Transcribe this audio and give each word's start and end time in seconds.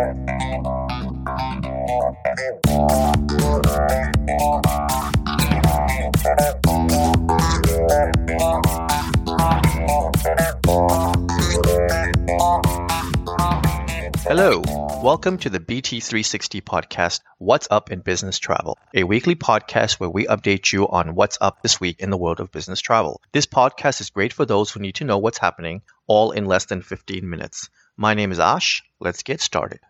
Hello, 0.00 0.16
welcome 15.02 15.36
to 15.36 15.50
the 15.50 15.60
BT360 15.60 16.62
podcast, 16.62 17.20
What's 17.36 17.68
Up 17.70 17.92
in 17.92 18.00
Business 18.00 18.38
Travel, 18.38 18.78
a 18.94 19.04
weekly 19.04 19.34
podcast 19.34 20.00
where 20.00 20.08
we 20.08 20.24
update 20.24 20.72
you 20.72 20.88
on 20.88 21.14
what's 21.14 21.36
up 21.42 21.60
this 21.60 21.78
week 21.78 22.00
in 22.00 22.08
the 22.08 22.16
world 22.16 22.40
of 22.40 22.50
business 22.50 22.80
travel. 22.80 23.20
This 23.32 23.44
podcast 23.44 24.00
is 24.00 24.08
great 24.08 24.32
for 24.32 24.46
those 24.46 24.70
who 24.70 24.80
need 24.80 24.94
to 24.94 25.04
know 25.04 25.18
what's 25.18 25.36
happening, 25.36 25.82
all 26.06 26.30
in 26.30 26.46
less 26.46 26.64
than 26.64 26.80
15 26.80 27.28
minutes. 27.28 27.68
My 28.00 28.14
name 28.14 28.32
is 28.32 28.40
Ash. 28.40 28.82
Let's 28.98 29.22
get 29.22 29.42
started. 29.42 29.80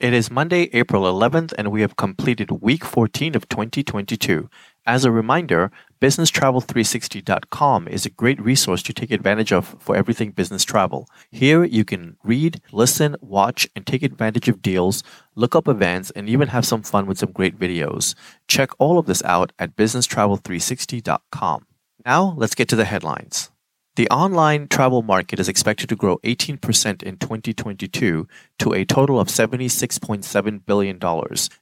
It 0.00 0.14
is 0.14 0.30
Monday, 0.30 0.70
April 0.72 1.02
11th, 1.02 1.52
and 1.58 1.70
we 1.70 1.82
have 1.82 1.96
completed 1.96 2.50
week 2.62 2.86
14 2.86 3.36
of 3.36 3.46
2022. 3.50 4.48
As 4.86 5.04
a 5.04 5.10
reminder, 5.10 5.70
BusinessTravel360.com 6.00 7.86
is 7.86 8.06
a 8.06 8.10
great 8.10 8.40
resource 8.40 8.82
to 8.84 8.94
take 8.94 9.10
advantage 9.10 9.52
of 9.52 9.76
for 9.78 9.94
everything 9.94 10.30
business 10.30 10.64
travel. 10.64 11.06
Here 11.30 11.64
you 11.64 11.84
can 11.84 12.16
read, 12.24 12.62
listen, 12.72 13.14
watch, 13.20 13.68
and 13.76 13.86
take 13.86 14.02
advantage 14.02 14.48
of 14.48 14.62
deals, 14.62 15.02
look 15.34 15.54
up 15.54 15.68
events, 15.68 16.10
and 16.12 16.30
even 16.30 16.48
have 16.48 16.64
some 16.64 16.82
fun 16.82 17.04
with 17.04 17.18
some 17.18 17.32
great 17.32 17.58
videos. 17.58 18.14
Check 18.46 18.70
all 18.78 18.98
of 18.98 19.04
this 19.04 19.22
out 19.24 19.52
at 19.58 19.76
BusinessTravel360.com. 19.76 21.66
Now, 22.08 22.32
let's 22.38 22.54
get 22.54 22.68
to 22.68 22.76
the 22.76 22.86
headlines. 22.86 23.50
The 23.96 24.08
online 24.08 24.68
travel 24.68 25.02
market 25.02 25.38
is 25.38 25.46
expected 25.46 25.90
to 25.90 25.94
grow 25.94 26.16
18% 26.24 27.02
in 27.02 27.18
2022 27.18 28.26
to 28.60 28.72
a 28.72 28.84
total 28.86 29.20
of 29.20 29.28
$76.7 29.28 30.60
billion, 30.64 30.98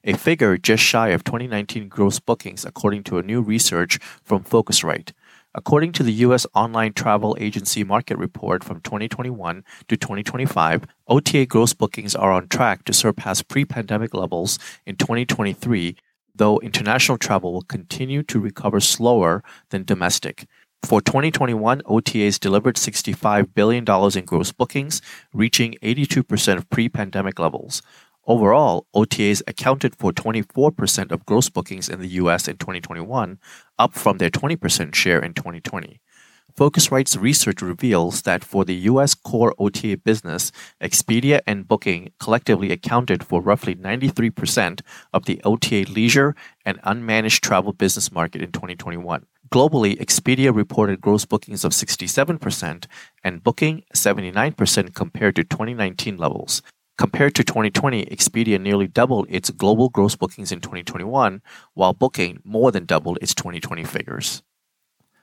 a 0.04 0.16
figure 0.16 0.56
just 0.56 0.84
shy 0.84 1.08
of 1.08 1.24
2019 1.24 1.88
gross 1.88 2.20
bookings, 2.20 2.64
according 2.64 3.02
to 3.04 3.18
a 3.18 3.24
new 3.24 3.42
research 3.42 3.98
from 4.22 4.44
Phocuswright. 4.44 5.10
According 5.52 5.90
to 5.92 6.04
the 6.04 6.12
U.S. 6.12 6.46
Online 6.54 6.92
Travel 6.92 7.36
Agency 7.40 7.82
Market 7.82 8.16
Report 8.16 8.62
from 8.62 8.80
2021 8.82 9.64
to 9.88 9.96
2025, 9.96 10.84
OTA 11.08 11.46
gross 11.46 11.72
bookings 11.72 12.14
are 12.14 12.30
on 12.30 12.46
track 12.46 12.84
to 12.84 12.92
surpass 12.92 13.42
pre 13.42 13.64
pandemic 13.64 14.14
levels 14.14 14.60
in 14.84 14.94
2023, 14.94 15.96
though 16.36 16.58
international 16.60 17.18
travel 17.18 17.52
will 17.52 17.62
continue 17.62 18.22
to 18.24 18.40
recover 18.40 18.80
slower 18.80 19.42
than 19.70 19.84
domestic. 19.84 20.46
For 20.82 21.00
2021, 21.00 21.82
OTAs 21.82 22.38
delivered 22.38 22.76
$65 22.76 23.54
billion 23.54 23.84
in 24.16 24.24
gross 24.24 24.52
bookings, 24.52 25.02
reaching 25.32 25.74
82% 25.82 26.56
of 26.56 26.70
pre 26.70 26.88
pandemic 26.88 27.38
levels. 27.38 27.82
Overall, 28.26 28.86
OTAs 28.94 29.42
accounted 29.46 29.96
for 29.96 30.12
24% 30.12 31.12
of 31.12 31.24
gross 31.26 31.48
bookings 31.48 31.88
in 31.88 32.00
the 32.00 32.08
US 32.20 32.48
in 32.48 32.56
2021, 32.56 33.38
up 33.78 33.94
from 33.94 34.18
their 34.18 34.30
20% 34.30 34.94
share 34.94 35.20
in 35.20 35.32
2020. 35.32 36.00
Phocuswright's 36.56 37.18
research 37.18 37.60
reveals 37.60 38.22
that 38.22 38.42
for 38.42 38.64
the 38.64 38.74
US 38.90 39.14
core 39.14 39.54
OTA 39.58 39.98
business, 39.98 40.50
Expedia 40.80 41.40
and 41.46 41.68
Booking 41.68 42.12
collectively 42.18 42.72
accounted 42.72 43.22
for 43.22 43.42
roughly 43.42 43.74
93% 43.74 44.80
of 45.12 45.26
the 45.26 45.38
OTA 45.44 45.84
leisure 45.90 46.34
and 46.64 46.80
unmanaged 46.80 47.40
travel 47.40 47.74
business 47.74 48.10
market 48.10 48.40
in 48.40 48.52
2021. 48.52 49.26
Globally, 49.50 49.98
Expedia 49.98 50.54
reported 50.54 51.02
gross 51.02 51.26
bookings 51.26 51.62
of 51.62 51.72
67% 51.72 52.86
and 53.22 53.42
Booking 53.42 53.84
79% 53.94 54.94
compared 54.94 55.36
to 55.36 55.44
2019 55.44 56.16
levels. 56.16 56.62
Compared 56.96 57.34
to 57.34 57.44
2020, 57.44 58.06
Expedia 58.06 58.58
nearly 58.58 58.86
doubled 58.86 59.26
its 59.28 59.50
global 59.50 59.90
gross 59.90 60.16
bookings 60.16 60.50
in 60.50 60.62
2021, 60.62 61.42
while 61.74 61.92
Booking 61.92 62.40
more 62.44 62.72
than 62.72 62.86
doubled 62.86 63.18
its 63.20 63.34
2020 63.34 63.84
figures. 63.84 64.42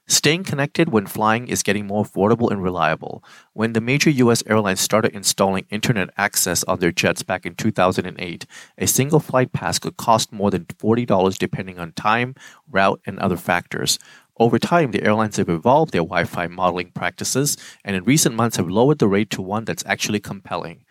Staying 0.06 0.44
connected 0.44 0.90
when 0.90 1.06
flying 1.06 1.48
is 1.48 1.64
getting 1.64 1.88
more 1.88 2.04
affordable 2.04 2.52
and 2.52 2.62
reliable. 2.62 3.24
When 3.54 3.72
the 3.72 3.80
major 3.80 4.10
US 4.10 4.44
airlines 4.46 4.82
started 4.82 5.14
installing 5.14 5.66
internet 5.70 6.10
access 6.18 6.62
on 6.66 6.80
their 6.80 6.92
jets 6.92 7.24
back 7.24 7.46
in 7.46 7.56
2008, 7.56 8.46
a 8.78 8.86
single 8.86 9.22
flight 9.22 9.54
pass 9.54 9.80
could 9.80 9.96
cost 9.96 10.34
more 10.34 10.52
than 10.52 10.66
$40 10.66 11.38
depending 11.38 11.80
on 11.80 11.94
time, 11.94 12.36
route, 12.70 13.00
and 13.06 13.18
other 13.20 13.38
factors. 13.38 13.98
Over 14.38 14.60
time, 14.60 14.92
the 14.92 15.04
airlines 15.04 15.38
have 15.38 15.48
evolved 15.48 15.94
their 15.94 16.02
Wi 16.02 16.26
Fi 16.26 16.48
modeling 16.48 16.92
practices 16.92 17.56
and 17.86 17.96
in 17.96 18.04
recent 18.04 18.36
months 18.36 18.58
have 18.58 18.68
lowered 18.68 19.00
the 19.00 19.08
rate 19.08 19.30
to 19.32 19.42
one 19.42 19.64
that's 19.64 19.86
actually 19.86 20.20
compelling. 20.20 20.84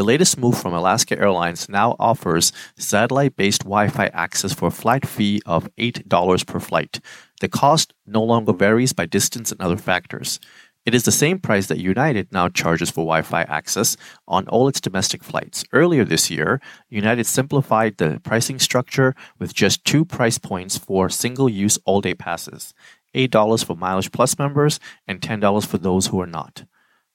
The 0.00 0.06
latest 0.06 0.38
move 0.38 0.58
from 0.58 0.72
Alaska 0.72 1.18
Airlines 1.18 1.68
now 1.68 1.94
offers 1.98 2.54
satellite 2.78 3.36
based 3.36 3.64
Wi 3.64 3.88
Fi 3.88 4.06
access 4.06 4.54
for 4.54 4.68
a 4.68 4.70
flat 4.70 5.06
fee 5.06 5.42
of 5.44 5.68
$8 5.76 6.46
per 6.46 6.58
flight. 6.58 7.00
The 7.42 7.50
cost 7.50 7.92
no 8.06 8.22
longer 8.22 8.54
varies 8.54 8.94
by 8.94 9.04
distance 9.04 9.52
and 9.52 9.60
other 9.60 9.76
factors. 9.76 10.40
It 10.86 10.94
is 10.94 11.02
the 11.02 11.12
same 11.12 11.38
price 11.38 11.66
that 11.66 11.80
United 11.80 12.32
now 12.32 12.48
charges 12.48 12.88
for 12.88 13.04
Wi 13.04 13.20
Fi 13.20 13.42
access 13.42 13.98
on 14.26 14.48
all 14.48 14.68
its 14.68 14.80
domestic 14.80 15.22
flights. 15.22 15.64
Earlier 15.70 16.06
this 16.06 16.30
year, 16.30 16.62
United 16.88 17.26
simplified 17.26 17.98
the 17.98 18.20
pricing 18.24 18.58
structure 18.58 19.14
with 19.38 19.52
just 19.52 19.84
two 19.84 20.06
price 20.06 20.38
points 20.38 20.78
for 20.78 21.10
single 21.10 21.50
use 21.50 21.78
all 21.84 22.00
day 22.00 22.14
passes 22.14 22.72
$8 23.14 23.66
for 23.66 23.76
Mileage 23.76 24.12
Plus 24.12 24.38
members 24.38 24.80
and 25.06 25.20
$10 25.20 25.66
for 25.66 25.76
those 25.76 26.06
who 26.06 26.22
are 26.22 26.26
not. 26.26 26.64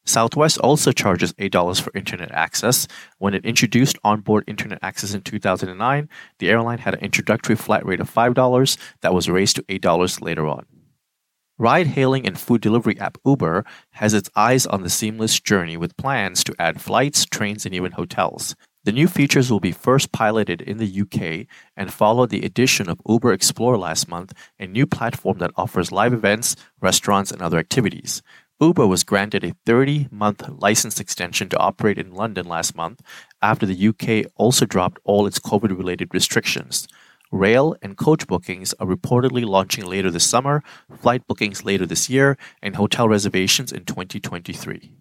Southwest 0.05 0.59
also 0.59 0.91
charges 0.91 1.33
$8 1.33 1.81
for 1.81 1.91
internet 1.95 2.31
access. 2.31 2.87
When 3.17 3.33
it 3.33 3.45
introduced 3.45 3.97
onboard 4.03 4.43
internet 4.47 4.79
access 4.81 5.13
in 5.13 5.21
2009, 5.21 6.09
the 6.39 6.49
airline 6.49 6.77
had 6.79 6.93
an 6.93 6.99
introductory 7.01 7.55
flat 7.55 7.85
rate 7.85 7.99
of 7.99 8.13
$5 8.13 8.77
that 9.01 9.13
was 9.13 9.29
raised 9.29 9.55
to 9.57 9.63
$8 9.63 10.21
later 10.21 10.47
on. 10.47 10.65
Ride 11.57 11.87
hailing 11.87 12.27
and 12.27 12.37
food 12.37 12.61
delivery 12.61 12.99
app 12.99 13.17
Uber 13.25 13.65
has 13.91 14.13
its 14.13 14.29
eyes 14.35 14.65
on 14.65 14.83
the 14.83 14.89
seamless 14.89 15.39
journey 15.39 15.77
with 15.77 15.95
plans 15.95 16.43
to 16.43 16.55
add 16.59 16.81
flights, 16.81 17.25
trains, 17.25 17.65
and 17.65 17.73
even 17.73 17.93
hotels. 17.93 18.55
The 18.83 18.91
new 18.91 19.07
features 19.07 19.49
will 19.49 19.59
be 19.59 19.71
first 19.71 20.11
piloted 20.11 20.61
in 20.61 20.77
the 20.77 21.01
UK 21.01 21.47
and 21.75 21.91
follow 21.91 22.27
the 22.27 22.45
addition 22.45 22.87
of 22.87 23.01
Uber 23.07 23.33
Explore 23.33 23.79
last 23.79 24.07
month, 24.07 24.31
a 24.59 24.67
new 24.67 24.85
platform 24.85 25.39
that 25.39 25.51
offers 25.55 25.91
live 25.91 26.13
events, 26.13 26.55
restaurants, 26.81 27.31
and 27.31 27.41
other 27.41 27.57
activities. 27.57 28.21
Uber 28.61 28.87
was 28.87 29.03
granted 29.03 29.43
a 29.43 29.53
30 29.65 30.07
month 30.11 30.47
license 30.47 31.01
extension 31.01 31.49
to 31.49 31.57
operate 31.57 31.97
in 31.97 32.13
London 32.13 32.47
last 32.47 32.73
month 32.73 33.01
after 33.41 33.65
the 33.65 33.87
UK 33.89 34.31
also 34.35 34.65
dropped 34.65 34.97
all 35.03 35.27
its 35.27 35.39
COVID 35.39 35.77
related 35.77 36.13
restrictions. 36.13 36.87
Rail 37.33 37.75
and 37.81 37.97
coach 37.97 38.27
bookings 38.27 38.73
are 38.79 38.87
reportedly 38.87 39.45
launching 39.45 39.85
later 39.85 40.09
this 40.09 40.25
summer, 40.25 40.63
flight 41.01 41.27
bookings 41.27 41.65
later 41.65 41.85
this 41.85 42.09
year, 42.09 42.37
and 42.61 42.77
hotel 42.77 43.09
reservations 43.09 43.73
in 43.73 43.83
2023. 43.83 44.93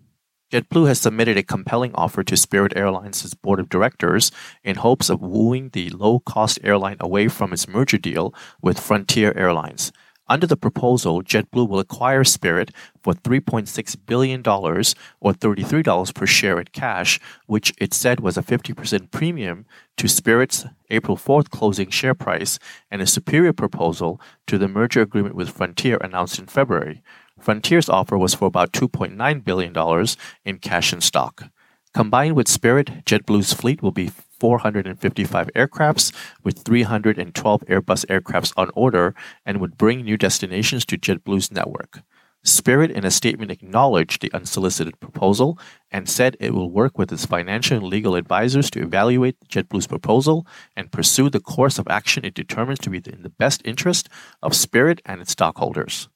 JetBlue 0.51 0.89
has 0.89 1.01
submitted 1.01 1.37
a 1.37 1.45
compelling 1.45 1.95
offer 1.95 2.25
to 2.25 2.37
Spirit 2.37 2.73
Airlines' 2.77 3.35
board 3.35 3.61
of 3.61 3.69
directors 3.69 4.33
in 4.65 4.77
hopes 4.77 5.09
of 5.09 5.23
wooing 5.23 5.69
the 5.69 5.91
low 5.91 6.19
cost 6.19 6.59
airline 6.65 6.97
away 6.99 7.29
from 7.29 7.53
its 7.53 7.69
merger 7.69 7.99
deal 7.99 8.35
with 8.61 8.81
Frontier 8.81 9.33
Airlines. 9.37 9.93
Under 10.27 10.47
the 10.47 10.57
proposal, 10.57 11.23
JetBlue 11.23 11.69
will 11.69 11.79
acquire 11.79 12.25
Spirit 12.25 12.71
for 13.03 13.13
$3.6 13.13 13.97
billion 14.07 14.41
or 14.41 15.33
$33 15.33 16.15
per 16.15 16.27
share 16.27 16.59
in 16.59 16.67
cash, 16.73 17.21
which 17.47 17.75
it 17.79 17.93
said 17.93 18.21
was 18.21 18.39
a 18.39 18.43
50% 18.43 19.11
premium 19.11 19.67
to 19.99 20.09
Spirit's 20.09 20.65
April 20.89 21.19
4th 21.19 21.51
closing 21.51 21.91
share 21.91 22.15
price 22.15 22.59
and 22.91 23.03
a 23.03 23.07
superior 23.07 23.53
proposal 23.53 24.19
to 24.47 24.57
the 24.57 24.69
merger 24.69 25.03
agreement 25.03 25.35
with 25.35 25.51
Frontier 25.51 25.99
announced 26.01 26.39
in 26.39 26.47
February. 26.47 27.03
Frontier's 27.39 27.91
offer 27.91 28.17
was 28.17 28.33
for 28.33 28.47
about 28.47 28.73
$2.9 28.73 29.45
billion 29.45 30.07
in 30.47 30.59
cash 30.59 30.93
and 30.93 31.03
stock. 31.03 31.51
Combined 31.93 32.35
with 32.35 32.49
Spirit, 32.49 33.05
JetBlue's 33.05 33.53
fleet 33.53 33.83
will 33.83 33.93
be 33.93 34.11
455 34.41 35.51
aircrafts 35.55 36.13
with 36.43 36.59
312 36.65 37.61
Airbus 37.63 38.07
aircrafts 38.07 38.53
on 38.57 38.71
order 38.75 39.15
and 39.45 39.61
would 39.61 39.79
bring 39.79 40.03
new 40.03 40.17
destinations 40.17 40.85
to 40.87 40.99
JetBlue's 40.99 41.51
network. 41.51 42.03
Spirit, 42.47 42.91
in 42.91 43.07
a 43.07 43.11
statement, 43.11 43.51
acknowledged 43.51 44.21
the 44.21 44.33
unsolicited 44.35 45.01
proposal 45.01 45.59
and 45.91 46.09
said 46.09 46.37
it 46.39 46.53
will 46.53 46.71
work 46.71 46.99
with 46.99 47.11
its 47.11 47.25
financial 47.25 47.79
and 47.79 47.87
legal 47.87 48.15
advisors 48.17 48.71
to 48.71 48.83
evaluate 48.83 49.37
JetBlue's 49.49 49.87
proposal 49.87 50.47
and 50.77 50.93
pursue 50.93 51.31
the 51.31 51.41
course 51.41 51.79
of 51.79 51.89
action 51.89 52.23
it 52.23 52.35
determines 52.35 52.81
to 52.81 52.91
be 52.91 52.99
in 52.99 53.23
the 53.23 53.31
best 53.31 53.63
interest 53.65 54.11
of 54.43 54.55
Spirit 54.55 55.01
and 55.07 55.23
its 55.23 55.33
stockholders. 55.33 56.11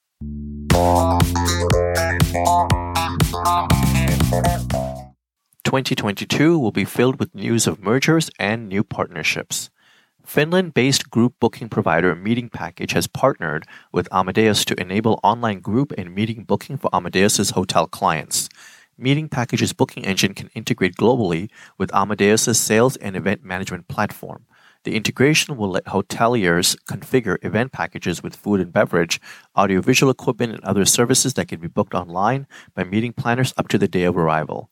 2022 5.69 6.59
will 6.59 6.73
be 6.73 6.87
filled 6.87 7.21
with 7.21 7.35
news 7.35 7.67
of 7.67 7.79
mergers 7.79 8.31
and 8.39 8.71
new 8.71 8.83
partnerships. 8.83 9.69
Finland 10.25 10.73
based 10.73 11.11
group 11.11 11.35
booking 11.39 11.69
provider 11.69 12.15
Meeting 12.15 12.49
Package 12.49 12.93
has 12.93 13.07
partnered 13.07 13.67
with 13.93 14.09
Amadeus 14.11 14.65
to 14.65 14.81
enable 14.81 15.21
online 15.23 15.61
group 15.61 15.93
and 15.99 16.15
meeting 16.15 16.45
booking 16.45 16.79
for 16.79 16.89
Amadeus's 16.95 17.51
hotel 17.51 17.87
clients. 17.87 18.49
Meeting 18.97 19.29
Package's 19.29 19.75
booking 19.75 20.07
engine 20.07 20.33
can 20.33 20.49
integrate 20.55 20.95
globally 20.95 21.51
with 21.77 21.95
Amadeus's 21.95 22.59
sales 22.59 22.97
and 22.97 23.15
event 23.15 23.45
management 23.45 23.89
platform. 23.89 24.47
The 24.85 24.97
integration 24.97 25.59
will 25.59 25.69
let 25.69 25.85
hoteliers 25.85 26.79
configure 26.89 27.37
event 27.45 27.73
packages 27.73 28.23
with 28.23 28.35
food 28.35 28.63
and 28.63 28.73
beverage, 28.73 29.21
audiovisual 29.55 30.11
equipment, 30.11 30.55
and 30.55 30.65
other 30.65 30.87
services 30.87 31.35
that 31.35 31.49
can 31.49 31.61
be 31.61 31.69
booked 31.69 31.93
online 31.93 32.47
by 32.75 32.85
meeting 32.85 33.13
planners 33.13 33.53
up 33.59 33.69
to 33.69 33.77
the 33.77 33.87
day 33.87 34.05
of 34.05 34.17
arrival. 34.17 34.71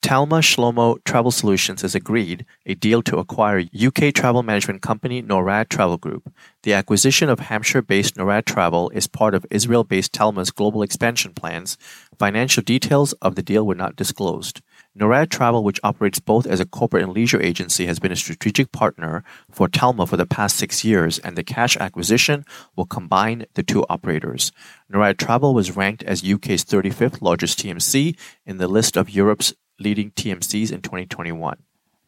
Talma 0.00 0.38
Shlomo 0.38 1.02
Travel 1.04 1.32
Solutions 1.32 1.82
has 1.82 1.96
agreed 1.96 2.46
a 2.64 2.76
deal 2.76 3.02
to 3.02 3.18
acquire 3.18 3.64
UK 3.74 4.14
travel 4.14 4.44
management 4.44 4.80
company 4.80 5.20
Norad 5.20 5.68
Travel 5.68 5.96
Group. 5.96 6.32
The 6.62 6.72
acquisition 6.72 7.28
of 7.28 7.40
Hampshire-based 7.40 8.14
Norad 8.14 8.44
Travel 8.44 8.90
is 8.90 9.08
part 9.08 9.34
of 9.34 9.44
Israel-based 9.50 10.12
Talma's 10.12 10.52
global 10.52 10.82
expansion 10.82 11.34
plans. 11.34 11.76
Financial 12.16 12.62
details 12.62 13.12
of 13.14 13.34
the 13.34 13.42
deal 13.42 13.66
were 13.66 13.74
not 13.74 13.96
disclosed. 13.96 14.62
Norad 14.96 15.30
Travel, 15.30 15.64
which 15.64 15.80
operates 15.82 16.20
both 16.20 16.46
as 16.46 16.60
a 16.60 16.66
corporate 16.66 17.02
and 17.02 17.12
leisure 17.12 17.42
agency, 17.42 17.86
has 17.86 17.98
been 17.98 18.12
a 18.12 18.16
strategic 18.16 18.70
partner 18.70 19.24
for 19.50 19.68
Talma 19.68 20.06
for 20.06 20.16
the 20.16 20.26
past 20.26 20.56
six 20.56 20.84
years, 20.84 21.18
and 21.18 21.36
the 21.36 21.44
cash 21.44 21.76
acquisition 21.76 22.44
will 22.76 22.86
combine 22.86 23.46
the 23.54 23.64
two 23.64 23.84
operators. 23.90 24.52
Norad 24.92 25.16
Travel 25.16 25.54
was 25.54 25.76
ranked 25.76 26.04
as 26.04 26.22
UK's 26.22 26.64
35th 26.64 27.20
largest 27.20 27.58
TMC 27.58 28.16
in 28.46 28.58
the 28.58 28.68
list 28.68 28.96
of 28.96 29.10
Europe's 29.10 29.54
leading 29.78 30.10
TMCs 30.12 30.72
in 30.72 30.82
2021. 30.82 31.58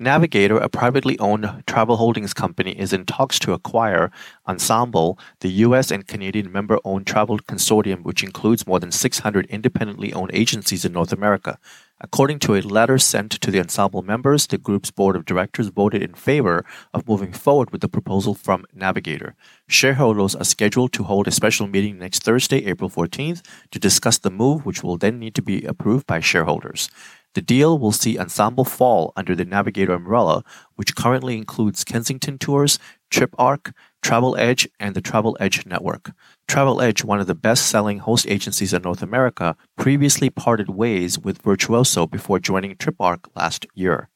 Navigator, 0.03 0.57
a 0.57 0.71
privately 0.71 1.19
owned 1.19 1.63
travel 1.67 1.99
holdings 1.99 2.33
company, 2.33 2.73
is 2.73 2.95
in 2.95 3.05
talks 3.05 3.39
to 3.39 3.53
acquire 3.53 4.11
Ensemble, 4.49 5.19
the 5.41 5.51
US 5.67 5.91
and 5.91 6.07
Canadian 6.07 6.51
member 6.51 6.79
owned 6.87 7.07
travel 7.07 7.39
consortium, 7.39 8.03
which 8.03 8.25
includes 8.25 8.67
more 8.67 8.81
than 8.81 8.91
600 8.91 9.45
independently 9.51 10.11
owned 10.15 10.31
agencies 10.33 10.87
in 10.87 10.95
North 10.95 11.13
America. 11.13 11.59
According 12.01 12.39
to 12.39 12.55
a 12.55 12.63
letter 12.63 12.97
sent 12.97 13.31
to 13.33 13.51
the 13.51 13.61
Ensemble 13.61 14.01
members, 14.01 14.47
the 14.47 14.57
group's 14.57 14.91
board 14.91 15.17
of 15.17 15.27
directors 15.27 15.69
voted 15.69 16.03
in 16.03 16.15
favor 16.15 16.65
of 16.95 17.07
moving 17.07 17.35
forward 17.35 17.71
with 17.71 17.83
the 17.83 17.89
proposal 17.89 18.35
from 18.35 18.65
Navigator. 18.73 19.35
Shareholders 19.69 20.35
are 20.35 20.45
scheduled 20.45 20.95
to 20.95 21.03
hold 21.03 21.29
a 21.29 21.31
special 21.31 21.67
meeting 21.67 21.99
next 21.99 22.23
Thursday, 22.23 22.65
April 22.65 22.89
14th, 22.89 23.43
to 23.71 23.79
discuss 23.79 24.17
the 24.17 24.31
move, 24.31 24.65
which 24.65 24.83
will 24.83 24.97
then 24.97 25.19
need 25.19 25.35
to 25.35 25.43
be 25.43 25.63
approved 25.67 26.07
by 26.07 26.21
shareholders. 26.21 26.89
The 27.35 27.43
deal 27.43 27.79
will 27.79 27.93
see 27.93 28.19
Ensemble 28.19 28.65
fall 28.65 29.13
under 29.15 29.37
the 29.37 29.45
Navigator 29.45 29.93
umbrella, 29.93 30.43
which 30.75 30.97
currently 30.97 31.37
includes 31.37 31.85
Kensington 31.85 32.39
Tours, 32.39 32.81
TripArc, 33.13 33.73
Travel 34.03 34.37
Edge, 34.37 34.69
and 34.81 34.97
the 34.97 35.01
Travel 35.01 35.37
Edge 35.39 35.65
Network. 35.65 36.11
Travel 36.49 36.81
Edge, 36.81 37.05
one 37.05 37.21
of 37.21 37.29
the 37.29 37.37
best 37.37 37.67
selling 37.67 38.01
host 38.01 38.27
agencies 38.29 38.75
in 38.75 38.83
North 38.83 39.01
America, 39.01 39.57
previously 39.79 40.29
parted 40.29 40.71
ways 40.71 41.21
with 41.21 41.43
Virtuoso 41.43 42.05
before 42.05 42.41
joining 42.41 42.75
TripArc 42.75 43.27
last 43.37 43.65
year. 43.75 44.09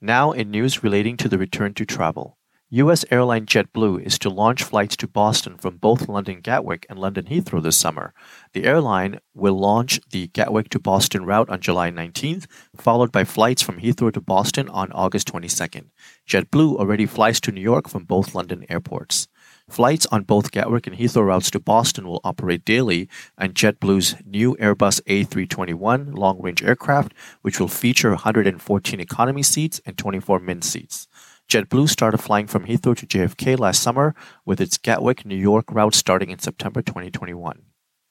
Now, 0.00 0.32
in 0.32 0.50
news 0.50 0.84
relating 0.84 1.16
to 1.16 1.28
the 1.28 1.38
return 1.38 1.74
to 1.74 1.84
travel. 1.84 2.36
U.S. 2.76 3.04
airline 3.08 3.46
JetBlue 3.46 4.04
is 4.04 4.18
to 4.18 4.28
launch 4.28 4.64
flights 4.64 4.96
to 4.96 5.06
Boston 5.06 5.56
from 5.58 5.76
both 5.76 6.08
London 6.08 6.40
Gatwick 6.40 6.86
and 6.90 6.98
London 6.98 7.26
Heathrow 7.26 7.62
this 7.62 7.76
summer. 7.76 8.12
The 8.52 8.64
airline 8.64 9.20
will 9.32 9.56
launch 9.56 10.00
the 10.10 10.26
Gatwick 10.26 10.70
to 10.70 10.80
Boston 10.80 11.24
route 11.24 11.48
on 11.48 11.60
July 11.60 11.92
19th, 11.92 12.46
followed 12.76 13.12
by 13.12 13.22
flights 13.22 13.62
from 13.62 13.78
Heathrow 13.78 14.12
to 14.12 14.20
Boston 14.20 14.68
on 14.68 14.90
August 14.90 15.32
22nd. 15.32 15.90
JetBlue 16.28 16.74
already 16.74 17.06
flies 17.06 17.40
to 17.42 17.52
New 17.52 17.60
York 17.60 17.88
from 17.88 18.06
both 18.06 18.34
London 18.34 18.66
airports. 18.68 19.28
Flights 19.70 20.04
on 20.06 20.24
both 20.24 20.50
Gatwick 20.50 20.88
and 20.88 20.96
Heathrow 20.96 21.26
routes 21.26 21.52
to 21.52 21.60
Boston 21.60 22.08
will 22.08 22.20
operate 22.24 22.64
daily 22.64 23.08
and 23.38 23.54
JetBlue's 23.54 24.16
new 24.26 24.56
Airbus 24.56 25.00
A321 25.02 26.18
long 26.18 26.42
range 26.42 26.62
aircraft, 26.62 27.14
which 27.42 27.60
will 27.60 27.68
feature 27.68 28.10
114 28.10 28.98
economy 28.98 29.44
seats 29.44 29.80
and 29.86 29.96
24 29.96 30.40
Mint 30.40 30.64
seats. 30.64 31.06
JetBlue 31.54 31.88
started 31.88 32.18
flying 32.18 32.48
from 32.48 32.66
Heathrow 32.66 32.96
to 32.96 33.06
JFK 33.06 33.56
last 33.56 33.80
summer, 33.80 34.16
with 34.44 34.60
its 34.60 34.76
Gatwick, 34.76 35.24
New 35.24 35.36
York 35.36 35.66
route 35.70 35.94
starting 35.94 36.30
in 36.30 36.40
September 36.40 36.82
2021. 36.82 37.62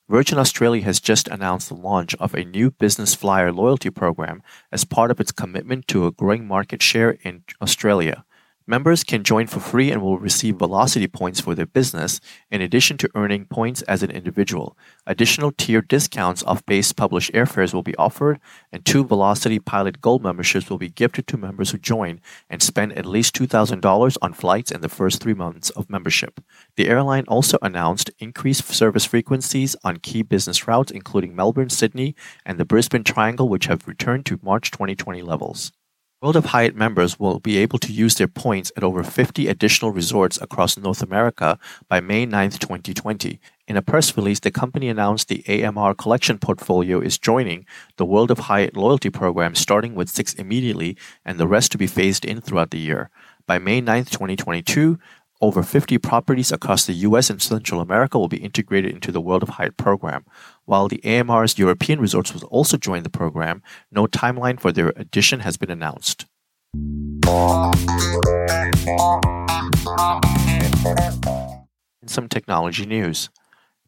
Virgin 0.08 0.38
Australia 0.38 0.82
has 0.84 1.02
just 1.02 1.28
announced 1.28 1.68
the 1.68 1.76
launch 1.76 2.16
of 2.22 2.34
a 2.34 2.46
new 2.46 2.72
business 2.72 3.14
flyer 3.14 3.52
loyalty 3.52 3.90
program 3.90 4.42
as 4.72 4.86
part 4.86 5.12
of 5.12 5.20
its 5.20 5.34
commitment 5.34 5.90
to 5.90 6.06
a 6.06 6.12
growing 6.14 6.48
market 6.48 6.82
share 6.82 7.18
in 7.26 7.44
Australia. 7.62 8.24
Members 8.66 9.04
can 9.04 9.26
join 9.26 9.48
for 9.48 9.60
free 9.60 9.92
and 9.92 10.02
will 10.02 10.18
receive 10.18 10.56
velocity 10.56 11.08
points 11.08 11.42
for 11.42 11.54
their 11.54 11.66
business, 11.66 12.22
in 12.50 12.62
addition 12.62 12.98
to 12.98 13.10
earning 13.14 13.46
points 13.46 13.82
as 13.84 14.04
an 14.04 14.10
individual. 14.10 14.78
Additional 15.06 15.52
tiered 15.52 15.90
discounts 15.90 16.44
off 16.44 16.66
base 16.66 16.94
published 16.94 17.34
airfares 17.34 17.74
will 17.74 17.84
be 17.84 17.96
offered, 17.98 18.40
and 18.72 18.86
two 18.86 19.04
Velocity 19.04 19.60
Pilot 19.60 20.00
Gold 20.00 20.24
memberships 20.24 20.70
will 20.70 20.78
be 20.78 20.88
gifted 20.88 21.28
to 21.28 21.38
members 21.38 21.72
who 21.72 21.78
join 21.78 22.22
and 22.50 22.64
spend 22.64 22.94
at 22.94 23.06
least 23.06 23.36
$2,000 23.36 24.18
on 24.22 24.34
flights 24.34 24.72
in 24.72 24.80
the 24.80 24.88
first 24.88 25.22
three 25.22 25.34
months 25.34 25.70
of 25.72 25.90
membership. 25.90 26.40
The 26.78 26.88
airline 26.88 27.26
also 27.28 27.58
announced 27.62 28.12
increased 28.20 28.64
service 28.70 29.04
frequencies 29.04 29.76
on 29.84 29.98
key 29.98 30.22
business 30.22 30.70
routes, 30.70 30.90
including 30.90 31.36
Melbourne, 31.36 31.70
Sydney, 31.70 32.16
and 32.46 32.58
the 32.58 32.66
Brisbane 32.66 33.04
Triangle, 33.04 33.50
which 33.50 33.66
have 33.66 33.90
returned 33.90 34.26
to 34.28 34.40
March 34.42 34.72
2020 34.72 35.22
levels. 35.22 35.74
World 36.24 36.38
of 36.38 36.46
Hyatt 36.46 36.74
members 36.74 37.20
will 37.20 37.40
be 37.40 37.58
able 37.58 37.80
to 37.80 37.92
use 37.92 38.16
their 38.16 38.30
points 38.30 38.72
at 38.78 38.84
over 38.86 39.04
50 39.04 39.50
additional 39.50 39.92
resorts 39.92 40.40
across 40.42 40.78
North 40.78 41.02
America 41.02 41.60
by 41.90 42.00
May 42.00 42.26
9, 42.26 42.52
2020. 42.52 43.42
In 43.68 43.76
a 43.76 43.82
press 43.82 44.16
release, 44.16 44.40
the 44.40 44.50
company 44.50 44.88
announced 44.88 45.28
the 45.28 45.44
AMR 45.50 45.94
collection 45.94 46.38
portfolio 46.38 47.02
is 47.02 47.18
joining 47.18 47.66
the 47.98 48.06
World 48.06 48.32
of 48.32 48.40
Hyatt 48.40 48.78
loyalty 48.78 49.10
program, 49.10 49.54
starting 49.54 49.96
with 49.96 50.08
six 50.08 50.34
immediately 50.36 50.96
and 51.26 51.38
the 51.38 51.48
rest 51.48 51.74
to 51.74 51.78
be 51.78 51.88
phased 51.88 52.24
in 52.24 52.40
throughout 52.40 52.72
the 52.72 52.80
year. 52.80 53.10
By 53.46 53.60
May 53.60 53.82
9, 53.82 54.06
2022, 54.06 54.98
over 55.44 55.62
50 55.62 55.98
properties 55.98 56.54
across 56.54 56.86
the 56.86 56.94
US 57.08 57.30
and 57.30 57.42
Central 57.42 57.82
America 57.82 58.18
will 58.18 58.30
be 58.30 58.38
integrated 58.38 58.94
into 58.94 59.12
the 59.12 59.20
World 59.20 59.44
of 59.44 59.50
Hyatt 59.50 59.76
program. 59.76 60.24
While 60.64 60.88
the 60.88 61.04
AMR's 61.04 61.60
European 61.60 62.00
resorts 62.00 62.34
will 62.34 62.46
also 62.46 62.78
join 62.78 63.04
the 63.04 63.10
program, 63.10 63.62
no 63.92 64.08
timeline 64.08 64.58
for 64.58 64.72
their 64.72 64.94
addition 64.96 65.42
has 65.42 65.58
been 65.58 65.70
announced. 65.70 66.28
Some 72.06 72.30
technology 72.30 72.86
news, 72.86 73.30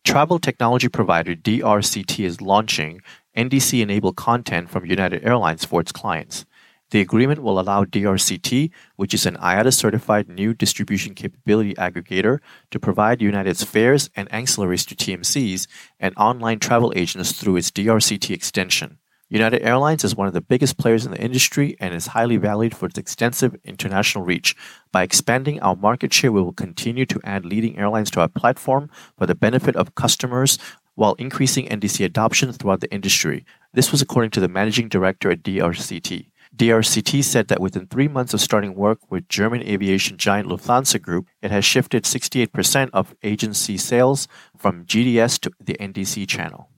travel 0.04 0.40
technology 0.40 0.90
provider 0.90 1.36
DRCT 1.36 2.26
is 2.26 2.42
launching 2.42 3.00
NDC 3.38 3.82
enabled 3.82 4.18
content 4.18 4.70
from 4.70 4.86
United 4.86 5.24
Airlines 5.24 5.64
for 5.64 5.80
its 5.80 5.94
clients. 5.94 6.46
The 6.92 7.02
agreement 7.02 7.42
will 7.42 7.60
allow 7.60 7.84
DRCT, 7.84 8.70
which 8.96 9.14
is 9.14 9.26
an 9.26 9.38
IATA 9.38 9.74
certified 9.74 10.30
new 10.30 10.54
distribution 10.54 11.16
capability 11.16 11.74
aggregator, 11.76 12.40
to 12.72 12.80
provide 12.80 13.22
United's 13.22 13.64
fares 13.64 14.10
and 14.16 14.30
ancillaries 14.30 14.88
to 14.88 14.96
TMCs 14.96 15.68
and 16.00 16.16
online 16.16 16.60
travel 16.60 16.94
agents 16.96 17.32
through 17.32 17.58
its 17.58 17.72
DRCT 17.72 18.30
extension. 18.30 19.00
United 19.28 19.64
Airlines 19.64 20.04
is 20.04 20.16
one 20.16 20.28
of 20.28 20.34
the 20.34 20.42
biggest 20.42 20.78
players 20.78 21.04
in 21.04 21.12
the 21.12 21.20
industry 21.20 21.76
and 21.80 21.96
is 21.96 22.08
highly 22.08 22.38
valued 22.38 22.76
for 22.76 22.86
its 22.86 23.00
extensive 23.00 23.56
international 23.64 24.24
reach. 24.24 24.56
By 24.92 25.02
expanding 25.02 25.60
our 25.62 25.76
market 25.76 26.14
share, 26.14 26.32
we 26.32 26.44
will 26.44 26.54
continue 26.54 27.08
to 27.08 27.20
add 27.24 27.44
leading 27.44 27.80
airlines 27.80 28.12
to 28.12 28.22
our 28.22 28.28
platform 28.28 28.92
for 29.18 29.26
the 29.26 29.34
benefit 29.34 29.76
of 29.76 29.96
customers 29.96 30.60
while 30.94 31.16
increasing 31.16 31.68
NDC 31.68 32.06
adoption 32.06 32.54
throughout 32.54 32.82
the 32.82 32.94
industry. 32.94 33.46
This 33.74 33.92
was 33.92 34.02
according 34.02 34.30
to 34.32 34.40
the 34.40 34.48
managing 34.48 34.90
director 34.90 35.32
at 35.32 35.42
DRCT. 35.42 36.28
DRCT 36.56 37.22
said 37.22 37.50
that 37.50 37.60
within 37.60 37.86
three 37.86 38.08
months 38.08 38.34
of 38.34 38.40
starting 38.40 38.76
work 38.76 39.00
with 39.12 39.28
German 39.28 39.62
aviation 39.64 40.16
giant 40.16 40.48
Lufthansa 40.48 41.02
Group, 41.02 41.28
it 41.42 41.52
has 41.52 41.66
shifted 41.66 42.06
68% 42.06 42.90
of 42.94 43.14
agency 43.24 43.78
sales 43.78 44.30
from 44.58 44.86
GDS 44.86 45.38
to 45.42 45.52
the 45.60 45.74
NDC 45.74 46.26
channel. 46.30 46.70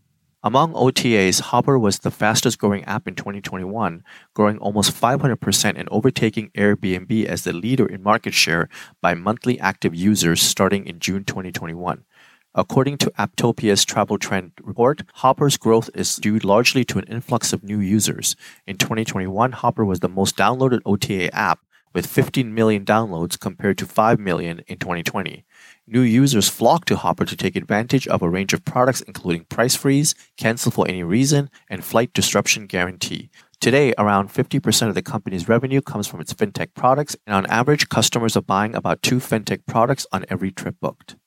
Among 0.42 0.74
OTAs, 0.74 1.42
Hopper 1.42 1.78
was 1.78 2.00
the 2.00 2.10
fastest 2.10 2.58
growing 2.58 2.84
app 2.86 3.08
in 3.08 3.14
2021, 3.16 4.04
growing 4.34 4.58
almost 4.60 5.00
500% 5.00 5.74
and 5.76 5.90
overtaking 5.92 6.50
Airbnb 6.56 7.26
as 7.26 7.44
the 7.44 7.54
leader 7.54 7.86
in 7.86 8.02
market 8.02 8.34
share 8.34 8.70
by 9.02 9.14
monthly 9.14 9.60
active 9.60 9.94
users 9.94 10.42
starting 10.42 10.88
in 10.88 11.00
June 11.00 11.24
2021. 11.24 12.04
According 12.60 12.98
to 12.98 13.12
Apptopia's 13.20 13.86
travel 13.86 14.18
trend 14.18 14.52
report, 14.64 15.04
Hopper's 15.18 15.58
growth 15.58 15.92
is 15.94 16.16
due 16.16 16.40
largely 16.40 16.84
to 16.86 16.98
an 16.98 17.06
influx 17.06 17.54
of 17.54 17.64
new 17.64 17.80
users. 17.80 18.36
In 18.66 18.78
2021, 18.78 19.52
Hopper 19.52 19.86
was 19.86 20.00
the 20.00 20.10
most 20.10 20.36
downloaded 20.36 20.82
OTA 20.84 21.32
app 21.36 21.60
with 21.94 22.08
15 22.08 22.52
million 22.56 22.84
downloads 22.84 23.40
compared 23.40 23.78
to 23.78 23.86
5 23.86 24.20
million 24.20 24.62
in 24.66 24.80
2020. 24.80 25.46
New 25.86 26.02
users 26.02 26.50
flock 26.50 26.86
to 26.86 26.96
Hopper 26.96 27.26
to 27.26 27.38
take 27.38 27.56
advantage 27.56 28.08
of 28.08 28.24
a 28.24 28.30
range 28.30 28.54
of 28.54 28.66
products 28.66 29.02
including 29.02 29.44
price 29.44 29.76
freeze, 29.76 30.16
cancel 30.36 30.72
for 30.72 30.88
any 30.88 31.04
reason, 31.04 31.52
and 31.70 31.86
flight 31.86 32.12
disruption 32.12 32.66
guarantee. 32.66 33.30
Today, 33.62 33.94
around 34.00 34.34
50% 34.34 34.88
of 34.88 34.96
the 34.96 35.04
company's 35.04 35.48
revenue 35.48 35.82
comes 35.82 36.08
from 36.08 36.22
its 36.22 36.34
fintech 36.34 36.74
products, 36.74 37.16
and 37.28 37.36
on 37.36 37.46
average, 37.52 37.88
customers 37.88 38.36
are 38.36 38.42
buying 38.42 38.74
about 38.74 39.04
two 39.04 39.18
fintech 39.18 39.68
products 39.68 40.08
on 40.12 40.26
every 40.28 40.52
trip 40.52 40.76
booked. 40.82 41.18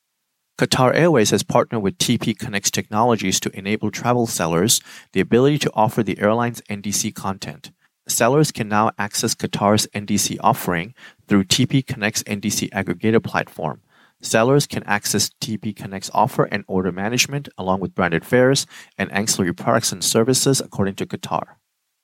Qatar 0.61 0.93
Airways 0.93 1.31
has 1.31 1.41
partnered 1.41 1.81
with 1.81 1.97
TP 1.97 2.37
Connects 2.37 2.69
Technologies 2.69 3.39
to 3.39 3.57
enable 3.57 3.89
travel 3.89 4.27
sellers 4.27 4.79
the 5.11 5.19
ability 5.19 5.57
to 5.57 5.71
offer 5.73 6.03
the 6.03 6.19
airline's 6.19 6.61
NDC 6.69 7.15
content. 7.15 7.71
Sellers 8.07 8.51
can 8.51 8.69
now 8.69 8.91
access 8.99 9.33
Qatar's 9.33 9.87
NDC 9.87 10.37
offering 10.39 10.93
through 11.27 11.45
TP 11.45 11.83
Connects 11.83 12.21
NDC 12.25 12.69
aggregator 12.69 13.23
platform. 13.23 13.81
Sellers 14.21 14.67
can 14.67 14.83
access 14.83 15.31
TP 15.41 15.75
Connects 15.75 16.11
offer 16.13 16.43
and 16.43 16.63
order 16.67 16.91
management 16.91 17.49
along 17.57 17.79
with 17.79 17.95
branded 17.95 18.23
fares 18.23 18.67
and 18.99 19.11
ancillary 19.11 19.55
products 19.55 19.91
and 19.91 20.03
services 20.03 20.61
according 20.61 20.93
to 20.93 21.07
Qatar. 21.07 21.55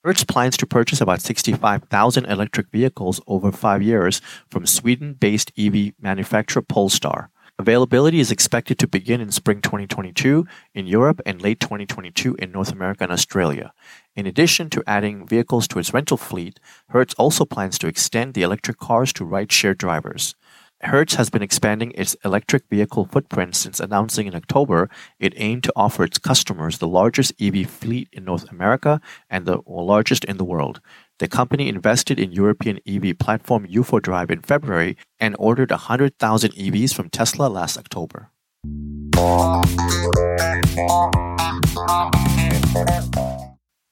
Hertz 0.02 0.24
plans 0.24 0.56
to 0.56 0.66
purchase 0.66 1.00
about 1.00 1.20
65,000 1.20 2.24
electric 2.24 2.72
vehicles 2.72 3.20
over 3.28 3.52
five 3.52 3.82
years 3.84 4.20
from 4.50 4.66
Sweden 4.66 5.12
based 5.12 5.52
EV 5.56 5.92
manufacturer 6.00 6.62
Polestar. 6.62 7.30
Availability 7.60 8.20
is 8.20 8.30
expected 8.30 8.78
to 8.78 8.86
begin 8.86 9.20
in 9.20 9.32
spring 9.32 9.60
2022 9.60 10.46
in 10.74 10.86
Europe 10.86 11.20
and 11.26 11.42
late 11.42 11.58
2022 11.58 12.36
in 12.36 12.52
North 12.52 12.70
America 12.70 13.02
and 13.02 13.12
Australia. 13.12 13.72
In 14.14 14.26
addition 14.26 14.70
to 14.70 14.84
adding 14.86 15.26
vehicles 15.26 15.66
to 15.68 15.80
its 15.80 15.92
rental 15.92 16.16
fleet, 16.16 16.60
Hertz 16.90 17.14
also 17.14 17.44
plans 17.44 17.76
to 17.78 17.88
extend 17.88 18.34
the 18.34 18.42
electric 18.42 18.78
cars 18.78 19.12
to 19.14 19.24
rideshare 19.24 19.76
drivers. 19.76 20.36
Hertz 20.82 21.16
has 21.16 21.30
been 21.30 21.42
expanding 21.42 21.90
its 21.96 22.14
electric 22.24 22.68
vehicle 22.70 23.06
footprint 23.06 23.56
since 23.56 23.80
announcing 23.80 24.28
in 24.28 24.36
October 24.36 24.88
it 25.18 25.34
aimed 25.34 25.64
to 25.64 25.72
offer 25.74 26.04
its 26.04 26.18
customers 26.18 26.78
the 26.78 26.86
largest 26.86 27.32
EV 27.40 27.68
fleet 27.68 28.08
in 28.12 28.24
North 28.24 28.48
America 28.52 29.00
and 29.28 29.44
the 29.44 29.58
largest 29.66 30.24
in 30.24 30.36
the 30.36 30.44
world. 30.44 30.80
The 31.18 31.26
company 31.26 31.68
invested 31.68 32.20
in 32.20 32.30
European 32.30 32.78
EV 32.86 33.18
platform 33.18 33.66
UFODrive 33.66 34.30
in 34.30 34.40
February 34.40 34.96
and 35.18 35.34
ordered 35.36 35.72
100,000 35.72 36.52
EVs 36.52 36.94
from 36.94 37.10
Tesla 37.10 37.48
last 37.48 37.76
October. 37.76 38.30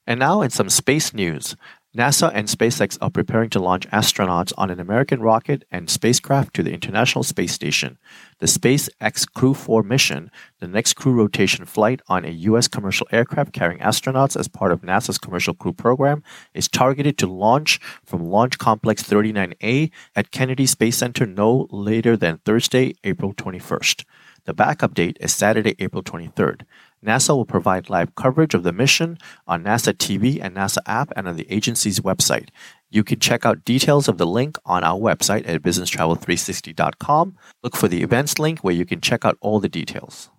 And 0.06 0.20
now 0.20 0.40
in 0.40 0.50
some 0.50 0.70
space 0.70 1.12
news. 1.12 1.56
NASA 1.96 2.30
and 2.34 2.46
SpaceX 2.46 2.98
are 3.00 3.08
preparing 3.08 3.48
to 3.48 3.58
launch 3.58 3.88
astronauts 3.88 4.52
on 4.58 4.70
an 4.70 4.78
American 4.78 5.22
rocket 5.22 5.64
and 5.70 5.88
spacecraft 5.88 6.52
to 6.52 6.62
the 6.62 6.74
International 6.74 7.22
Space 7.22 7.52
Station. 7.52 7.96
The 8.38 8.46
SpaceX 8.46 9.26
Crew 9.32 9.54
4 9.54 9.82
mission, 9.82 10.30
the 10.60 10.68
next 10.68 10.92
crew 10.92 11.14
rotation 11.14 11.64
flight 11.64 12.02
on 12.06 12.26
a 12.26 12.30
U.S. 12.50 12.68
commercial 12.68 13.08
aircraft 13.12 13.54
carrying 13.54 13.80
astronauts 13.80 14.38
as 14.38 14.46
part 14.46 14.72
of 14.72 14.82
NASA's 14.82 15.16
Commercial 15.16 15.54
Crew 15.54 15.72
program, 15.72 16.22
is 16.52 16.68
targeted 16.68 17.16
to 17.16 17.26
launch 17.26 17.80
from 18.04 18.28
Launch 18.28 18.58
Complex 18.58 19.02
39A 19.02 19.90
at 20.14 20.30
Kennedy 20.30 20.66
Space 20.66 20.98
Center 20.98 21.24
no 21.24 21.66
later 21.70 22.14
than 22.14 22.38
Thursday, 22.44 22.94
April 23.04 23.32
21st. 23.32 24.04
The 24.44 24.54
backup 24.54 24.94
date 24.94 25.16
is 25.20 25.34
Saturday, 25.34 25.74
April 25.78 26.02
23rd. 26.02 26.62
NASA 27.06 27.36
will 27.36 27.44
provide 27.44 27.88
live 27.88 28.16
coverage 28.16 28.52
of 28.52 28.64
the 28.64 28.72
mission 28.72 29.16
on 29.46 29.62
NASA 29.62 29.92
TV 29.92 30.40
and 30.42 30.56
NASA 30.56 30.78
app 30.86 31.12
and 31.14 31.28
on 31.28 31.36
the 31.36 31.46
agency's 31.48 32.00
website. 32.00 32.48
You 32.90 33.04
can 33.04 33.20
check 33.20 33.46
out 33.46 33.64
details 33.64 34.08
of 34.08 34.18
the 34.18 34.26
link 34.26 34.58
on 34.64 34.82
our 34.82 34.98
website 34.98 35.48
at 35.48 35.62
businesstravel360.com. 35.62 37.36
Look 37.62 37.76
for 37.76 37.86
the 37.86 38.02
events 38.02 38.40
link 38.40 38.64
where 38.64 38.74
you 38.74 38.84
can 38.84 39.00
check 39.00 39.24
out 39.24 39.38
all 39.40 39.60
the 39.60 39.68
details. 39.68 40.30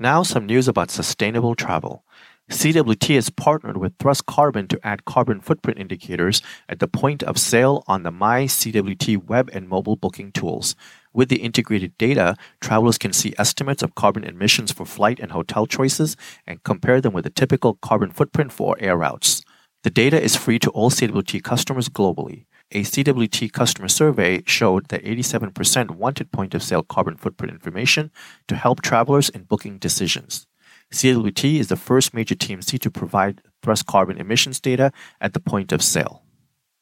Now, 0.00 0.24
some 0.24 0.46
news 0.46 0.66
about 0.66 0.90
sustainable 0.90 1.54
travel. 1.54 2.04
CWT 2.50 3.14
has 3.14 3.30
partnered 3.30 3.78
with 3.78 3.96
Thrust 3.98 4.26
Carbon 4.26 4.68
to 4.68 4.78
add 4.86 5.06
carbon 5.06 5.40
footprint 5.40 5.78
indicators 5.78 6.42
at 6.68 6.78
the 6.78 6.88
point 6.88 7.22
of 7.22 7.38
sale 7.38 7.84
on 7.86 8.02
the 8.02 8.10
My 8.10 8.44
CWT 8.44 9.24
web 9.24 9.48
and 9.54 9.66
mobile 9.66 9.96
booking 9.96 10.30
tools. 10.30 10.76
With 11.14 11.28
the 11.28 11.36
integrated 11.36 11.96
data, 11.96 12.36
travelers 12.60 12.98
can 12.98 13.12
see 13.12 13.34
estimates 13.38 13.84
of 13.84 13.94
carbon 13.94 14.24
emissions 14.24 14.72
for 14.72 14.84
flight 14.84 15.20
and 15.20 15.30
hotel 15.30 15.64
choices 15.64 16.16
and 16.44 16.62
compare 16.64 17.00
them 17.00 17.12
with 17.12 17.24
a 17.24 17.30
typical 17.30 17.74
carbon 17.74 18.10
footprint 18.10 18.52
for 18.52 18.76
air 18.80 18.96
routes. 18.96 19.44
The 19.84 19.90
data 19.90 20.20
is 20.20 20.34
free 20.34 20.58
to 20.58 20.70
all 20.70 20.90
CWT 20.90 21.44
customers 21.44 21.88
globally. 21.88 22.46
A 22.72 22.82
CWT 22.82 23.52
customer 23.52 23.86
survey 23.86 24.42
showed 24.44 24.88
that 24.88 25.04
87% 25.04 25.92
wanted 25.92 26.32
point 26.32 26.52
of 26.54 26.62
sale 26.64 26.82
carbon 26.82 27.16
footprint 27.16 27.52
information 27.52 28.10
to 28.48 28.56
help 28.56 28.82
travelers 28.82 29.28
in 29.28 29.44
booking 29.44 29.78
decisions. 29.78 30.48
CWT 30.92 31.60
is 31.60 31.68
the 31.68 31.76
first 31.76 32.12
major 32.12 32.34
TMC 32.34 32.80
to 32.80 32.90
provide 32.90 33.40
thrust 33.62 33.86
carbon 33.86 34.18
emissions 34.18 34.58
data 34.58 34.90
at 35.20 35.32
the 35.32 35.40
point 35.40 35.70
of 35.70 35.82
sale. 35.82 36.23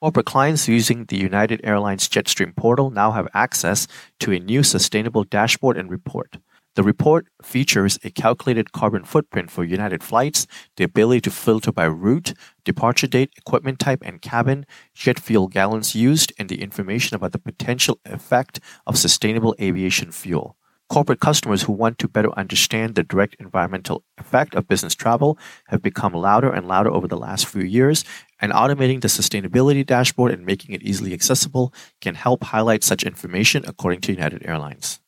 Corporate 0.02 0.26
clients 0.26 0.66
using 0.66 1.04
the 1.04 1.16
United 1.16 1.60
Airlines 1.62 2.08
Jetstream 2.08 2.56
portal 2.56 2.90
now 2.90 3.12
have 3.12 3.28
access 3.34 3.86
to 4.18 4.32
a 4.32 4.40
new 4.40 4.64
sustainable 4.64 5.22
dashboard 5.22 5.78
and 5.78 5.88
report. 5.88 6.38
The 6.74 6.82
report 6.82 7.28
features 7.40 8.00
a 8.02 8.10
calculated 8.10 8.72
carbon 8.72 9.04
footprint 9.04 9.48
for 9.48 9.62
United 9.62 10.02
flights, 10.02 10.48
the 10.76 10.82
ability 10.82 11.20
to 11.20 11.30
filter 11.30 11.70
by 11.70 11.84
route, 11.84 12.34
departure 12.64 13.06
date, 13.06 13.30
equipment 13.36 13.78
type 13.78 14.02
and 14.04 14.20
cabin, 14.20 14.66
jet 14.92 15.20
fuel 15.20 15.46
gallons 15.46 15.94
used, 15.94 16.32
and 16.36 16.48
the 16.48 16.62
information 16.62 17.14
about 17.14 17.30
the 17.30 17.38
potential 17.38 18.00
effect 18.04 18.58
of 18.88 18.98
sustainable 18.98 19.54
aviation 19.60 20.10
fuel. 20.10 20.56
Corporate 20.92 21.20
customers 21.20 21.62
who 21.62 21.72
want 21.72 21.98
to 22.00 22.06
better 22.06 22.30
understand 22.38 22.96
the 22.96 23.02
direct 23.02 23.34
environmental 23.40 24.04
effect 24.18 24.54
of 24.54 24.68
business 24.68 24.94
travel 24.94 25.38
have 25.68 25.80
become 25.80 26.12
louder 26.12 26.52
and 26.52 26.68
louder 26.68 26.90
over 26.90 27.08
the 27.08 27.16
last 27.16 27.46
few 27.46 27.62
years, 27.62 28.04
and 28.42 28.52
automating 28.52 29.00
the 29.00 29.08
sustainability 29.08 29.86
dashboard 29.86 30.32
and 30.32 30.44
making 30.44 30.74
it 30.74 30.82
easily 30.82 31.14
accessible 31.14 31.72
can 32.02 32.14
help 32.14 32.44
highlight 32.44 32.84
such 32.84 33.04
information, 33.04 33.64
according 33.66 34.02
to 34.02 34.12
United 34.12 34.44
Airlines. 34.44 35.00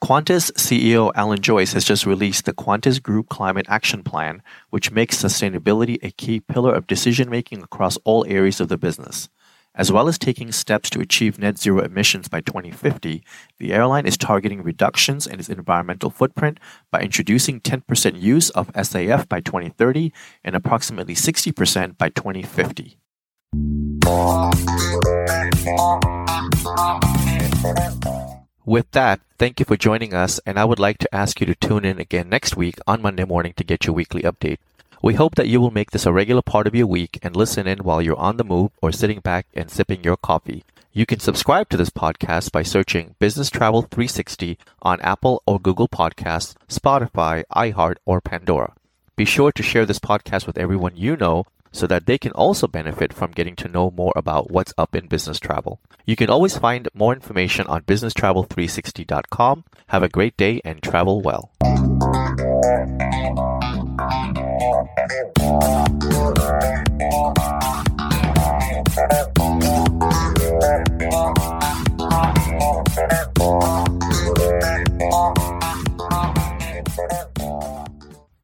Qantas 0.00 0.52
CEO 0.52 1.10
Alan 1.16 1.40
Joyce 1.40 1.72
has 1.72 1.84
just 1.84 2.06
released 2.06 2.44
the 2.44 2.52
Qantas 2.52 3.02
Group 3.02 3.28
Climate 3.28 3.66
Action 3.68 4.04
Plan, 4.04 4.44
which 4.70 4.92
makes 4.92 5.20
sustainability 5.20 5.98
a 6.04 6.12
key 6.12 6.38
pillar 6.38 6.72
of 6.72 6.86
decision 6.86 7.28
making 7.28 7.64
across 7.64 7.96
all 8.04 8.24
areas 8.28 8.60
of 8.60 8.68
the 8.68 8.78
business. 8.78 9.28
As 9.74 9.90
well 9.90 10.06
as 10.06 10.18
taking 10.18 10.52
steps 10.52 10.90
to 10.90 11.00
achieve 11.00 11.38
net 11.38 11.58
zero 11.58 11.80
emissions 11.82 12.28
by 12.28 12.42
2050, 12.42 13.24
the 13.58 13.72
airline 13.72 14.04
is 14.04 14.18
targeting 14.18 14.62
reductions 14.62 15.26
in 15.26 15.40
its 15.40 15.48
environmental 15.48 16.10
footprint 16.10 16.60
by 16.90 17.00
introducing 17.00 17.58
10% 17.58 18.20
use 18.20 18.50
of 18.50 18.70
SAF 18.74 19.26
by 19.30 19.40
2030 19.40 20.12
and 20.44 20.54
approximately 20.54 21.14
60% 21.14 21.96
by 21.96 22.10
2050. 22.10 22.98
With 28.66 28.90
that, 28.92 29.20
thank 29.38 29.58
you 29.58 29.64
for 29.64 29.76
joining 29.78 30.12
us, 30.12 30.38
and 30.44 30.58
I 30.58 30.66
would 30.66 30.78
like 30.78 30.98
to 30.98 31.14
ask 31.14 31.40
you 31.40 31.46
to 31.46 31.54
tune 31.54 31.86
in 31.86 31.98
again 31.98 32.28
next 32.28 32.56
week 32.58 32.76
on 32.86 33.00
Monday 33.00 33.24
morning 33.24 33.54
to 33.56 33.64
get 33.64 33.86
your 33.86 33.94
weekly 33.94 34.22
update. 34.22 34.58
We 35.02 35.14
hope 35.14 35.34
that 35.34 35.48
you 35.48 35.60
will 35.60 35.72
make 35.72 35.90
this 35.90 36.06
a 36.06 36.12
regular 36.12 36.42
part 36.42 36.68
of 36.68 36.76
your 36.76 36.86
week 36.86 37.18
and 37.22 37.34
listen 37.34 37.66
in 37.66 37.80
while 37.80 38.00
you're 38.00 38.16
on 38.16 38.36
the 38.36 38.44
move 38.44 38.70
or 38.80 38.92
sitting 38.92 39.18
back 39.18 39.48
and 39.52 39.68
sipping 39.68 40.04
your 40.04 40.16
coffee. 40.16 40.62
You 40.92 41.06
can 41.06 41.18
subscribe 41.18 41.68
to 41.70 41.76
this 41.76 41.90
podcast 41.90 42.52
by 42.52 42.62
searching 42.62 43.16
Business 43.18 43.50
Travel 43.50 43.82
360 43.82 44.58
on 44.80 45.00
Apple 45.00 45.42
or 45.44 45.58
Google 45.58 45.88
Podcasts, 45.88 46.54
Spotify, 46.68 47.42
iHeart, 47.52 47.96
or 48.06 48.20
Pandora. 48.20 48.74
Be 49.16 49.24
sure 49.24 49.50
to 49.50 49.62
share 49.62 49.86
this 49.86 49.98
podcast 49.98 50.46
with 50.46 50.56
everyone 50.56 50.94
you 50.94 51.16
know 51.16 51.46
so 51.72 51.88
that 51.88 52.06
they 52.06 52.16
can 52.16 52.30
also 52.32 52.68
benefit 52.68 53.12
from 53.12 53.32
getting 53.32 53.56
to 53.56 53.66
know 53.66 53.90
more 53.90 54.12
about 54.14 54.52
what's 54.52 54.74
up 54.78 54.94
in 54.94 55.08
business 55.08 55.40
travel. 55.40 55.80
You 56.06 56.14
can 56.14 56.30
always 56.30 56.56
find 56.56 56.88
more 56.94 57.12
information 57.12 57.66
on 57.66 57.82
businesstravel360.com. 57.82 59.64
Have 59.88 60.02
a 60.04 60.08
great 60.08 60.36
day 60.36 60.60
and 60.64 60.80
travel 60.80 61.20
well. 61.22 61.50
Thank 63.98 64.38
you. 67.38 67.61